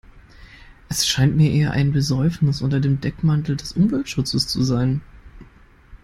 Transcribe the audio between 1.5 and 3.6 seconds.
eher ein Besäufnis unter dem Deckmantel